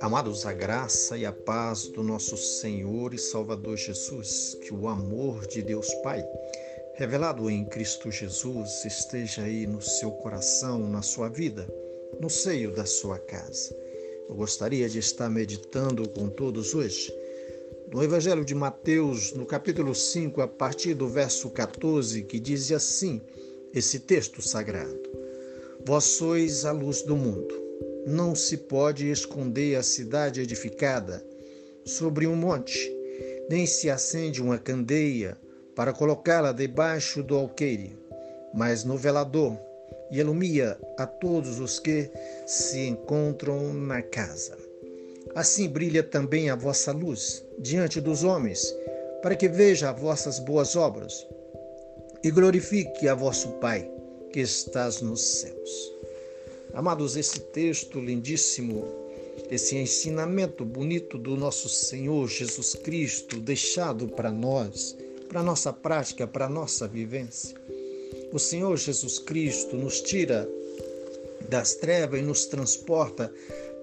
[0.00, 5.46] Amados, a graça e a paz do nosso Senhor e Salvador Jesus, que o amor
[5.46, 6.24] de Deus Pai,
[6.94, 11.66] revelado em Cristo Jesus, esteja aí no seu coração, na sua vida,
[12.20, 13.76] no seio da sua casa.
[14.28, 17.12] Eu gostaria de estar meditando com todos hoje
[17.94, 23.20] no Evangelho de Mateus, no capítulo 5, a partir do verso 14, que diz assim:
[23.74, 25.02] esse texto sagrado:
[25.84, 27.62] Vós sois a luz do mundo.
[28.06, 31.24] Não se pode esconder a cidade edificada
[31.84, 32.94] sobre um monte,
[33.48, 35.36] nem se acende uma candeia
[35.74, 37.98] para colocá-la debaixo do alqueire,
[38.54, 39.58] mas no velador,
[40.10, 42.10] e ilumia a todos os que
[42.46, 44.56] se encontram na casa.
[45.34, 48.74] Assim brilha também a vossa luz diante dos homens,
[49.22, 51.26] para que veja as vossas boas obras
[52.24, 53.86] e glorifique a vosso Pai
[54.32, 55.92] que estás nos céus.
[56.72, 58.82] Amados, esse texto lindíssimo,
[59.50, 64.96] esse ensinamento bonito do nosso Senhor Jesus Cristo, deixado para nós,
[65.28, 67.54] para nossa prática, para nossa vivência.
[68.32, 70.48] O Senhor Jesus Cristo nos tira
[71.50, 73.30] das trevas e nos transporta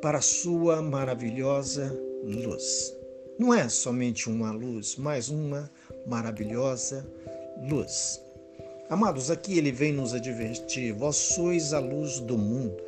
[0.01, 2.91] para a sua maravilhosa luz.
[3.37, 5.71] Não é somente uma luz, mas uma
[6.07, 7.07] maravilhosa
[7.69, 8.19] luz.
[8.91, 12.83] Amados, aqui ele vem nos advertir: vós sois a luz do mundo.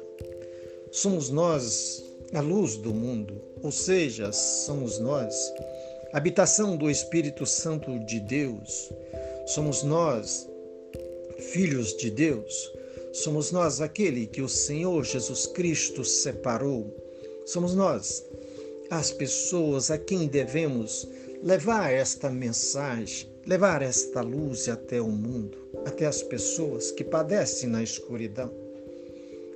[0.91, 5.33] Somos nós a luz do mundo, ou seja, somos nós,
[6.11, 8.91] habitação do Espírito Santo de Deus.
[9.47, 10.45] Somos nós,
[11.39, 12.69] filhos de Deus.
[13.13, 16.93] Somos nós aquele que o Senhor Jesus Cristo separou.
[17.45, 18.25] Somos nós,
[18.89, 21.07] as pessoas a quem devemos
[21.41, 27.83] levar esta mensagem, levar esta luz até o mundo, até as pessoas que padecem na
[27.83, 28.51] escuridão.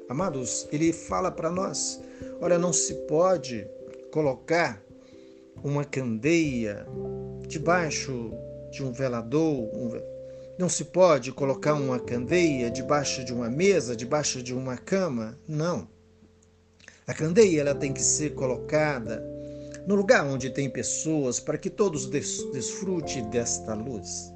[0.09, 2.01] Amados, ele fala para nós:
[2.41, 3.67] olha, não se pode
[4.11, 4.81] colocar
[5.63, 6.85] uma candeia
[7.47, 8.31] debaixo
[8.71, 9.91] de um velador, um...
[10.57, 15.87] não se pode colocar uma candeia debaixo de uma mesa, debaixo de uma cama, não.
[17.05, 19.36] A candeia ela tem que ser colocada
[19.87, 24.33] no lugar onde tem pessoas, para que todos desfrute desta luz.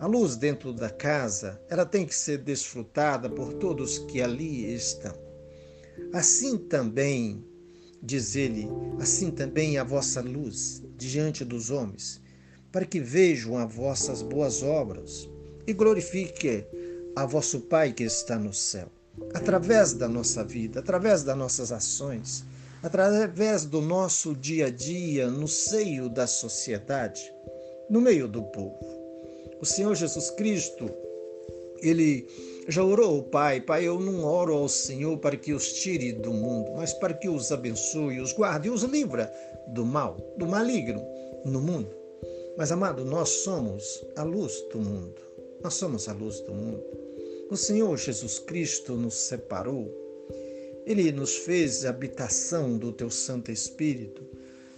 [0.00, 5.14] A luz dentro da casa, ela tem que ser desfrutada por todos que ali estão.
[6.12, 7.44] Assim também,
[8.02, 8.68] diz ele,
[8.98, 12.20] assim também a vossa luz diante dos homens,
[12.72, 15.30] para que vejam as vossas boas obras
[15.68, 16.66] e glorifique
[17.14, 18.88] a vosso Pai que está no céu.
[19.32, 22.44] Através da nossa vida, através das nossas ações,
[22.84, 27.32] através do nosso dia a dia no seio da sociedade,
[27.88, 28.78] no meio do povo.
[29.58, 30.90] O Senhor Jesus Cristo,
[31.80, 32.28] ele
[32.68, 36.30] já orou ao Pai, Pai, eu não oro ao Senhor para que os tire do
[36.30, 39.32] mundo, mas para que os abençoe, os guarde e os livra
[39.68, 41.02] do mal, do maligno
[41.46, 41.96] no mundo.
[42.58, 45.22] Mas, amado, nós somos a luz do mundo.
[45.62, 46.84] Nós somos a luz do mundo.
[47.50, 50.03] O Senhor Jesus Cristo nos separou
[50.86, 54.22] ele nos fez habitação do teu Santo Espírito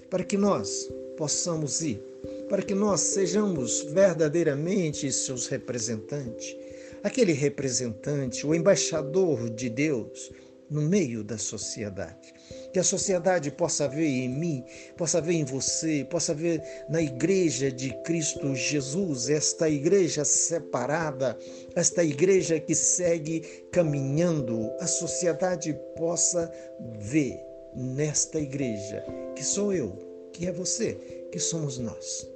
[0.08, 2.00] para que nós possamos ir,
[2.48, 6.56] para que nós sejamos verdadeiramente seus representantes,
[7.02, 10.30] aquele representante, o embaixador de Deus
[10.70, 12.34] no meio da sociedade.
[12.76, 14.62] Que a sociedade possa ver em mim,
[14.98, 21.38] possa ver em você, possa ver na igreja de Cristo Jesus, esta igreja separada,
[21.74, 23.40] esta igreja que segue
[23.72, 24.70] caminhando.
[24.78, 26.52] A sociedade possa
[26.98, 27.40] ver
[27.74, 29.02] nesta igreja
[29.34, 29.96] que sou eu,
[30.34, 32.28] que é você, que somos nós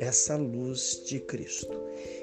[0.00, 1.72] essa luz de Cristo.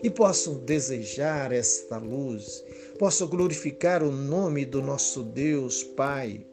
[0.04, 2.64] E posso desejar esta luz,
[3.00, 6.46] posso glorificar o nome do nosso Deus Pai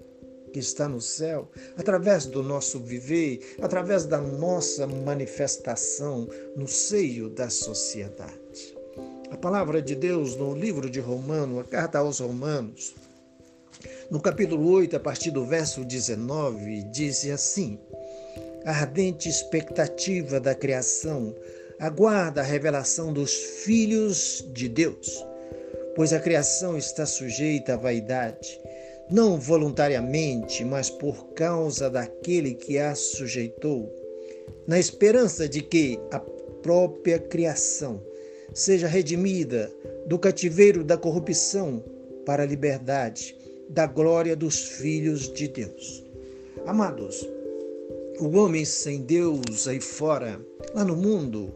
[0.52, 7.48] que está no céu, através do nosso viver, através da nossa manifestação no seio da
[7.48, 8.76] sociedade.
[9.30, 12.94] A palavra de Deus no livro de Romano, a carta aos Romanos,
[14.10, 17.78] no capítulo 8, a partir do verso 19, diz assim:
[18.64, 21.34] a ardente expectativa da criação
[21.80, 25.24] aguarda a revelação dos filhos de Deus,
[25.96, 28.60] pois a criação está sujeita à vaidade,
[29.10, 33.92] não voluntariamente, mas por causa daquele que a sujeitou,
[34.66, 36.20] na esperança de que a
[36.62, 38.00] própria criação
[38.54, 39.72] seja redimida
[40.06, 41.82] do cativeiro da corrupção
[42.24, 43.36] para a liberdade
[43.68, 46.04] da glória dos filhos de Deus.
[46.66, 47.26] Amados,
[48.20, 50.40] o homem sem Deus aí fora,
[50.74, 51.52] lá no mundo,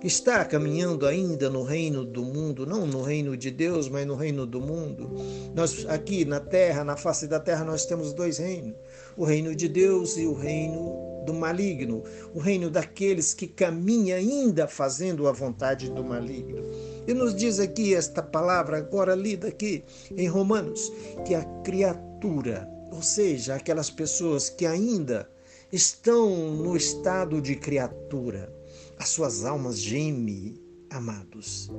[0.00, 4.14] que está caminhando ainda no reino do mundo, não no reino de Deus, mas no
[4.14, 5.10] reino do mundo.
[5.54, 8.76] Nós aqui na terra, na face da terra, nós temos dois reinos:
[9.16, 12.02] o reino de Deus e o reino do maligno,
[12.34, 16.62] o reino daqueles que caminham ainda fazendo a vontade do maligno.
[17.06, 19.84] E nos diz aqui esta palavra agora lida aqui
[20.16, 20.92] em Romanos,
[21.26, 25.28] que a criatura, ou seja, aquelas pessoas que ainda
[25.70, 28.50] estão no estado de criatura,
[28.98, 30.54] as suas almas gemem,
[30.90, 31.70] amados,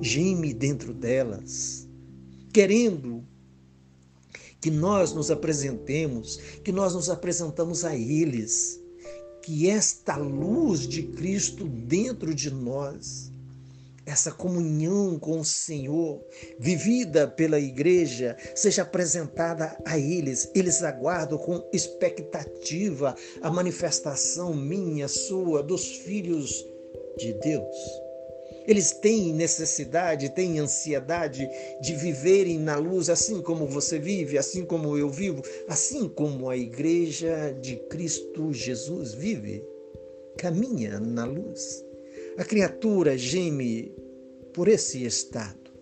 [0.00, 1.88] geme dentro delas,
[2.52, 3.24] querendo
[4.60, 8.80] que nós nos apresentemos, que nós nos apresentamos a eles,
[9.42, 13.32] que esta luz de Cristo dentro de nós,
[14.08, 16.24] essa comunhão com o Senhor,
[16.58, 20.50] vivida pela igreja, seja apresentada a eles.
[20.54, 26.64] Eles aguardam com expectativa a manifestação minha, sua, dos filhos
[27.18, 27.76] de Deus.
[28.66, 31.48] Eles têm necessidade, têm ansiedade
[31.80, 36.56] de viverem na luz, assim como você vive, assim como eu vivo, assim como a
[36.56, 39.64] igreja de Cristo Jesus vive.
[40.36, 41.87] Caminha na luz.
[42.38, 43.92] A criatura geme
[44.54, 45.72] por esse estado.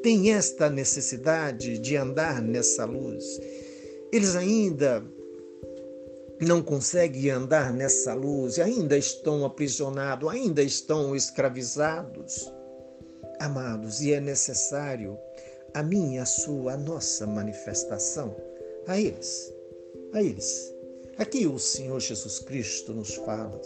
[0.00, 3.40] Tem esta necessidade de andar nessa luz.
[4.12, 5.04] Eles ainda
[6.40, 12.48] não conseguem andar nessa luz, ainda estão aprisionados, ainda estão escravizados.
[13.40, 15.18] Amados, e é necessário
[15.74, 18.36] a minha, a sua, a nossa manifestação
[18.86, 19.52] a eles.
[20.12, 20.77] A eles.
[21.18, 23.60] Aqui o Senhor Jesus Cristo nos fala.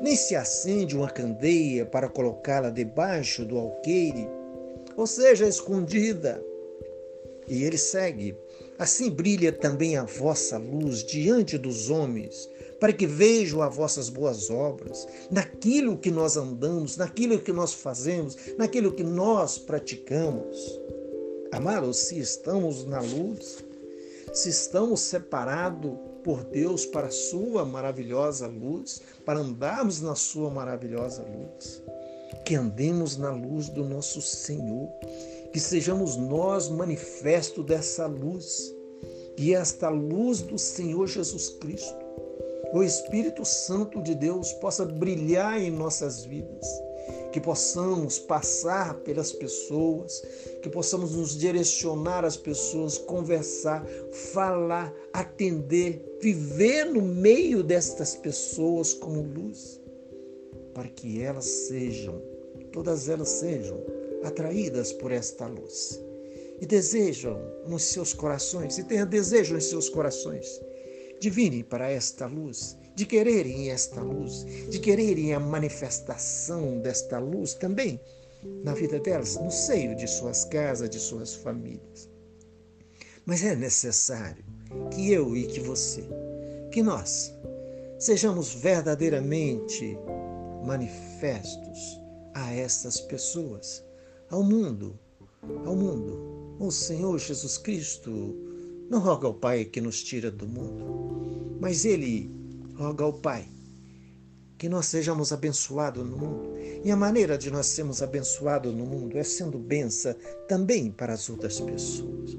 [0.00, 4.28] Nem se acende uma candeia para colocá-la debaixo do alqueire,
[4.96, 6.44] ou seja, escondida.
[7.48, 8.36] E ele segue
[8.76, 12.50] Assim brilha também a vossa luz diante dos homens,
[12.80, 18.36] para que vejam as vossas boas obras, naquilo que nós andamos, naquilo que nós fazemos,
[18.58, 20.80] naquilo que nós praticamos.
[21.52, 23.64] Amados, se estamos na luz,
[24.32, 31.22] se estamos separados por Deus para a sua maravilhosa luz, para andarmos na sua maravilhosa
[31.22, 31.82] luz,
[32.44, 34.88] que andemos na luz do nosso Senhor
[35.54, 38.74] que sejamos nós manifesto dessa luz,
[39.38, 41.96] e esta luz do Senhor Jesus Cristo,
[42.72, 46.66] o Espírito Santo de Deus possa brilhar em nossas vidas,
[47.34, 50.22] que possamos passar pelas pessoas,
[50.62, 53.84] que possamos nos direcionar às pessoas, conversar,
[54.32, 59.80] falar, atender, viver no meio destas pessoas como luz,
[60.72, 62.22] para que elas sejam,
[62.72, 63.82] todas elas sejam
[64.22, 66.00] atraídas por esta luz.
[66.60, 70.60] E desejam nos seus corações, e tenham desejo em seus corações
[71.18, 77.54] de virem para esta luz, de quererem esta luz, de quererem a manifestação desta luz
[77.54, 78.00] também
[78.62, 82.08] na vida delas, no seio de suas casas, de suas famílias.
[83.24, 84.44] Mas é necessário
[84.92, 86.04] que eu e que você,
[86.70, 87.32] que nós,
[87.98, 89.96] sejamos verdadeiramente
[90.64, 92.00] manifestos
[92.34, 93.82] a estas pessoas
[94.30, 94.98] ao mundo,
[95.64, 96.56] ao mundo.
[96.58, 98.36] O Senhor Jesus Cristo
[98.90, 102.43] não roga ao Pai que nos tira do mundo, mas Ele
[102.76, 103.48] roga ao Pai
[104.64, 106.54] que nós sejamos abençoados no mundo.
[106.82, 110.14] E a maneira de nós sermos abençoados no mundo é sendo benção
[110.48, 112.36] também para as outras pessoas.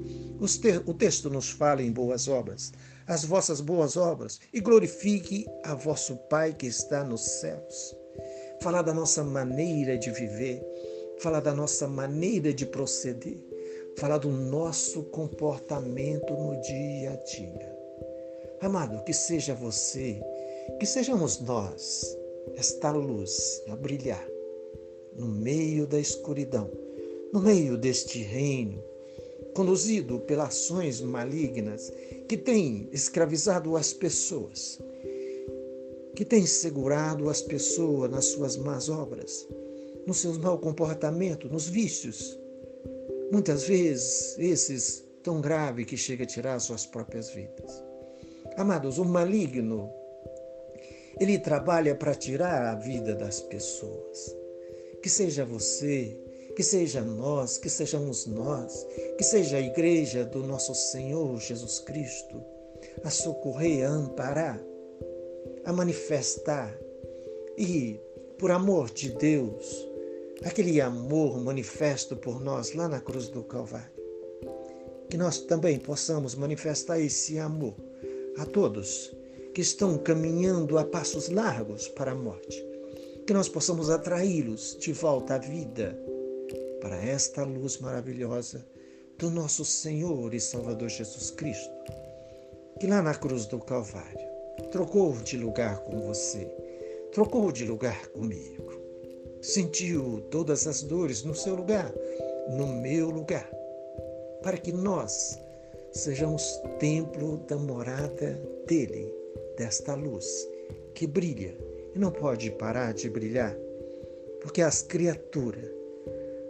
[0.86, 2.72] O texto nos fala em boas obras,
[3.06, 7.94] as vossas boas obras, e glorifique a vosso Pai que está nos céus.
[8.60, 10.62] Falar da nossa maneira de viver,
[11.20, 13.38] falar da nossa maneira de proceder,
[13.96, 17.75] falar do nosso comportamento no dia a dia.
[18.66, 20.20] Amado, que seja você,
[20.80, 22.04] que sejamos nós,
[22.56, 24.26] esta luz a brilhar
[25.14, 26.68] no meio da escuridão,
[27.32, 28.82] no meio deste reino,
[29.54, 31.92] conduzido pelas ações malignas
[32.28, 34.80] que têm escravizado as pessoas,
[36.16, 39.46] que têm segurado as pessoas nas suas más obras
[40.04, 42.36] no seu mau comportamento, nos vícios.
[43.30, 47.85] Muitas vezes, esses tão grave que chega a tirar suas próprias vidas.
[48.56, 49.92] Amados, o maligno,
[51.20, 54.34] ele trabalha para tirar a vida das pessoas.
[55.02, 56.18] Que seja você,
[56.56, 58.86] que seja nós, que sejamos nós,
[59.18, 62.42] que seja a igreja do nosso Senhor Jesus Cristo,
[63.04, 64.58] a socorrer, a amparar,
[65.64, 66.74] a manifestar
[67.58, 68.00] e,
[68.38, 69.86] por amor de Deus,
[70.42, 73.94] aquele amor manifesto por nós lá na cruz do Calvário.
[75.10, 77.85] Que nós também possamos manifestar esse amor
[78.38, 79.14] a todos
[79.54, 82.64] que estão caminhando a passos largos para a morte.
[83.26, 85.98] que nós possamos atraí-los de volta à vida
[86.80, 88.64] para esta luz maravilhosa
[89.18, 91.72] do nosso Senhor e Salvador Jesus Cristo,
[92.78, 94.28] que lá na cruz do Calvário
[94.70, 96.46] trocou de lugar com você,
[97.10, 98.80] trocou de lugar comigo,
[99.42, 101.92] sentiu todas as dores no seu lugar,
[102.50, 103.50] no meu lugar,
[104.42, 105.36] para que nós
[105.96, 109.12] sejamos templo da morada dele,
[109.56, 110.26] desta luz
[110.94, 111.56] que brilha
[111.94, 113.56] e não pode parar de brilhar,
[114.40, 115.76] porque as criaturas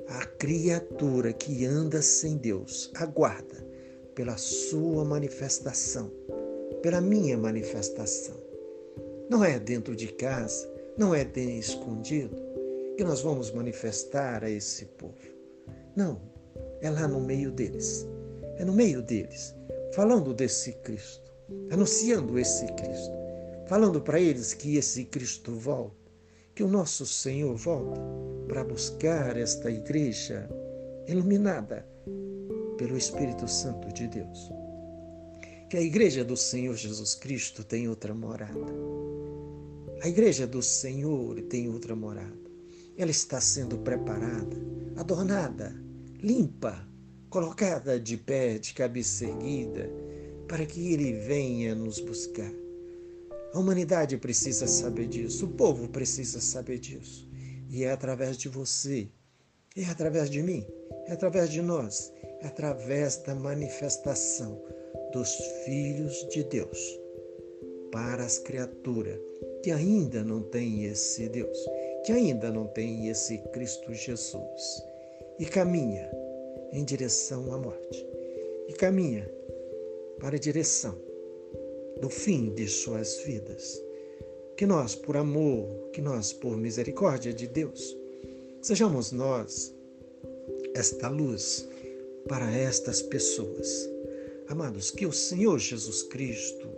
[0.09, 3.67] a criatura que anda sem Deus aguarda
[4.15, 6.11] pela sua manifestação,
[6.81, 8.37] pela minha manifestação.
[9.29, 11.27] Não é dentro de casa, não é
[11.59, 12.37] escondido
[12.97, 15.19] que nós vamos manifestar a esse povo.
[15.97, 16.21] Não,
[16.81, 18.07] é lá no meio deles.
[18.57, 19.55] É no meio deles,
[19.95, 21.33] falando desse Cristo,
[21.71, 23.15] anunciando esse Cristo,
[23.67, 26.07] falando para eles que esse Cristo volta
[26.57, 28.01] que o nosso Senhor volta
[28.49, 30.49] para buscar esta igreja
[31.07, 31.87] iluminada
[32.79, 34.51] pelo Espírito Santo de Deus.
[35.69, 38.73] Que a igreja do Senhor Jesus Cristo tem outra morada.
[40.03, 42.51] A igreja do Senhor tem outra morada.
[42.97, 44.57] Ela está sendo preparada,
[44.97, 45.75] adornada,
[46.23, 46.89] limpa,
[47.31, 49.91] colocada de pé, de cabeça erguida,
[50.49, 52.53] para que Ele venha nos buscar.
[53.53, 57.29] A humanidade precisa saber disso, o povo precisa saber disso.
[57.69, 59.09] E é através de você,
[59.77, 60.67] é através de mim,
[61.07, 64.61] é através de nós, é através da manifestação
[65.13, 66.79] dos filhos de Deus
[67.91, 69.19] para as criaturas
[69.63, 71.59] que ainda não têm esse Deus,
[72.05, 74.83] que ainda não têm esse Cristo Jesus
[75.39, 76.11] e caminha
[76.77, 78.07] em direção à morte
[78.69, 79.27] e caminha
[80.21, 80.95] para a direção
[82.03, 83.83] do fim de suas vidas.
[84.59, 87.97] Que nós, por amor, que nós, por misericórdia de Deus,
[88.61, 89.75] sejamos nós
[90.75, 91.67] esta luz
[92.29, 93.89] para estas pessoas.
[94.47, 96.69] Amados, que o Senhor Jesus Cristo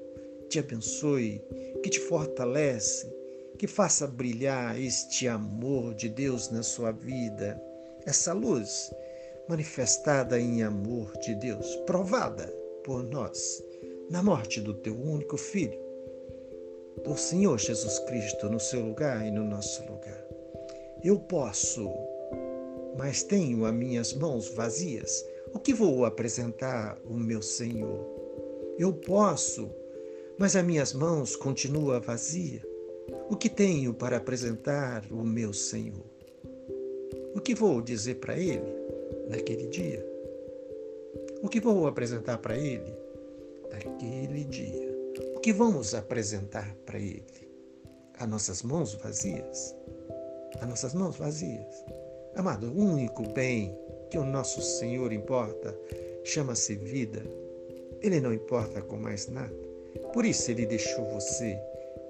[0.49, 1.43] te abençoe,
[1.83, 3.13] que te fortalece,
[3.59, 7.61] que faça brilhar este amor de Deus na sua vida,
[8.07, 8.93] essa luz
[9.49, 12.47] manifestada em amor de Deus, provada
[12.85, 13.63] por nós
[14.11, 15.79] na morte do teu único filho,
[17.03, 20.25] do Senhor Jesus Cristo no seu lugar e no nosso lugar.
[21.03, 21.91] Eu posso,
[22.97, 25.25] mas tenho as minhas mãos vazias.
[25.55, 28.07] O que vou apresentar o meu Senhor?
[28.79, 29.71] Eu posso,
[30.39, 32.63] mas as minhas mãos continuam vazias.
[33.31, 36.05] O que tenho para apresentar o meu Senhor?
[37.35, 38.78] O que vou dizer para Ele
[39.29, 40.05] naquele dia?
[41.43, 43.09] O que vou apresentar para Ele
[43.71, 44.89] daquele dia.
[45.37, 47.25] O que vamos apresentar para Ele?
[48.19, 49.75] As nossas mãos vazias?
[50.61, 51.85] As nossas mãos vazias.
[52.35, 53.77] Amado, o único bem
[54.11, 55.77] que o nosso Senhor importa
[56.25, 57.23] chama-se vida.
[58.01, 59.55] Ele não importa com mais nada.
[60.13, 61.59] Por isso ele deixou você,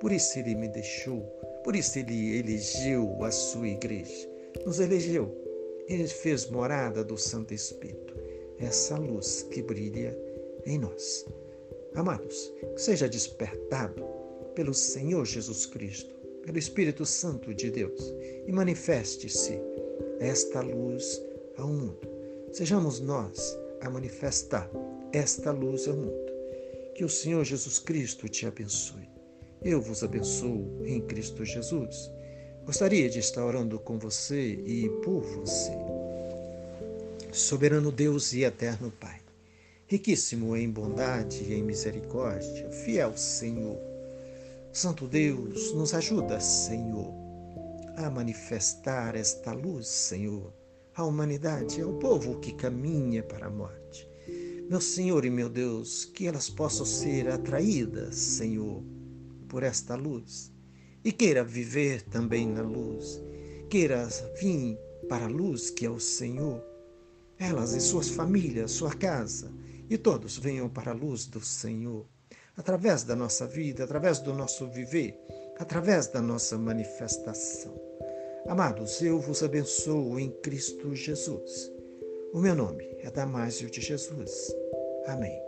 [0.01, 1.21] por isso ele me deixou,
[1.65, 4.29] por isso ele elegeu a sua igreja.
[4.65, 5.48] Nos elegeu.
[5.89, 8.15] Ele fez morada do Santo Espírito,
[8.59, 10.17] essa luz que brilha
[10.67, 11.27] em nós.
[11.95, 14.05] Amados, seja despertado
[14.55, 16.15] pelo Senhor Jesus Cristo,
[16.45, 18.13] pelo Espírito Santo de Deus
[18.47, 19.59] e manifeste-se
[20.21, 21.23] esta luz
[21.57, 22.07] ao mundo.
[22.53, 24.71] Sejamos nós a manifestar
[25.13, 26.29] esta luz ao mundo.
[26.95, 29.09] Que o Senhor Jesus Cristo te abençoe.
[29.63, 32.11] Eu vos abençoo em Cristo Jesus.
[32.69, 35.73] Gostaria de estar orando com você e por você.
[37.33, 39.23] Soberano Deus e eterno Pai
[39.87, 43.79] riquíssimo em bondade e em misericórdia, fiel Senhor.
[44.71, 47.11] Santo Deus, nos ajuda, Senhor,
[47.97, 50.53] a manifestar esta luz, Senhor,
[50.95, 54.07] à humanidade, ao povo que caminha para a morte.
[54.69, 58.83] Meu Senhor e meu Deus, que elas possam ser atraídas, Senhor,
[59.49, 60.53] por esta luz
[61.05, 63.21] e queira viver também na luz,
[63.69, 64.07] queira
[64.41, 64.79] vir
[65.09, 66.63] para a luz que é o Senhor,
[67.39, 69.53] elas e suas famílias, sua casa,
[69.89, 72.07] e todos venham para a luz do Senhor,
[72.57, 75.17] através da nossa vida, através do nosso viver,
[75.59, 77.75] através da nossa manifestação.
[78.49, 81.71] Amados, eu vos abençoo em Cristo Jesus.
[82.33, 84.55] O meu nome é Damásio de Jesus.
[85.07, 85.48] Amém.